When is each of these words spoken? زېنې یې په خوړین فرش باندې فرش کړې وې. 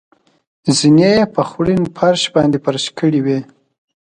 زېنې 0.77 1.11
یې 1.17 1.23
په 1.33 1.41
خوړین 1.49 1.83
فرش 1.95 2.23
باندې 2.35 2.57
فرش 2.65 2.85
کړې 2.97 3.19
وې. 3.25 3.39